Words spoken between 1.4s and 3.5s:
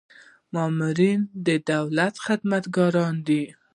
د دولت خدمتګاران دي